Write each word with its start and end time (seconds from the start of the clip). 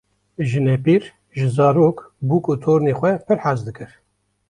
Jinepîr 0.47 1.03
ji 1.37 1.47
zarok, 1.55 1.97
bûk 2.27 2.45
û 2.53 2.55
tornên 2.63 2.95
xwe 2.99 3.11
pir 3.25 3.37
hez 3.45 3.59
dikir. 3.67 3.91